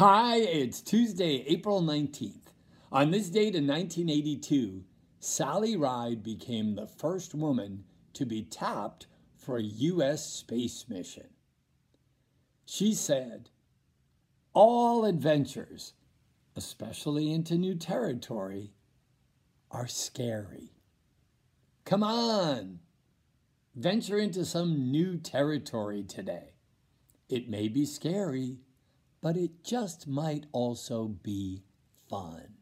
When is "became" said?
6.22-6.74